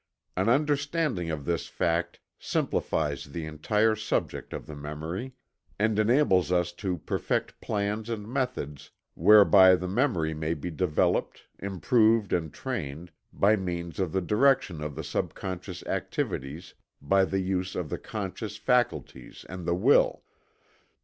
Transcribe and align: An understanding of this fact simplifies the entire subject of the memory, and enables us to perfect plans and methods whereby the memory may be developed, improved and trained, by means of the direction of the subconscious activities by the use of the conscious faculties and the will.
An 0.35 0.49
understanding 0.49 1.29
of 1.29 1.45
this 1.45 1.67
fact 1.67 2.19
simplifies 2.39 3.25
the 3.25 3.45
entire 3.45 3.95
subject 3.95 4.51
of 4.51 4.65
the 4.65 4.75
memory, 4.75 5.35
and 5.77 5.99
enables 5.99 6.51
us 6.51 6.71
to 6.71 6.97
perfect 6.97 7.61
plans 7.61 8.09
and 8.09 8.27
methods 8.27 8.89
whereby 9.13 9.75
the 9.75 9.87
memory 9.87 10.33
may 10.33 10.55
be 10.55 10.71
developed, 10.71 11.43
improved 11.59 12.33
and 12.33 12.51
trained, 12.51 13.11
by 13.31 13.55
means 13.55 13.99
of 13.99 14.11
the 14.11 14.21
direction 14.21 14.81
of 14.81 14.95
the 14.95 15.03
subconscious 15.03 15.83
activities 15.85 16.73
by 16.99 17.23
the 17.23 17.39
use 17.41 17.75
of 17.75 17.91
the 17.91 17.99
conscious 17.99 18.57
faculties 18.57 19.45
and 19.49 19.67
the 19.67 19.75
will. 19.75 20.23